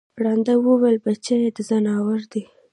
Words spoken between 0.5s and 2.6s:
وویل بچی د ځناور دی